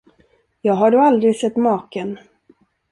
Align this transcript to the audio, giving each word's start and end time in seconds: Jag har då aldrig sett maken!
Jag 0.61 0.73
har 0.73 0.91
då 0.91 0.99
aldrig 0.99 1.35
sett 1.35 1.55
maken! 1.55 2.19